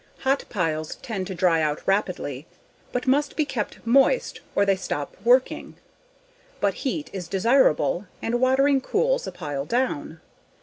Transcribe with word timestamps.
Hot 0.21 0.45
piles 0.49 0.95
tend 1.03 1.27
to 1.27 1.35
dry 1.35 1.61
out 1.61 1.83
rapidly, 1.85 2.47
but 2.91 3.05
must 3.05 3.35
be 3.35 3.45
kept 3.45 3.85
moist 3.85 4.41
or 4.55 4.65
they 4.65 4.75
stop 4.75 5.15
working. 5.23 5.75
But 6.59 6.73
heat 6.81 7.11
is 7.13 7.27
desirable 7.27 8.07
and 8.19 8.41
watering 8.41 8.81
cools 8.81 9.27
a 9.27 9.31
pile 9.31 9.65
down. 9.65 10.19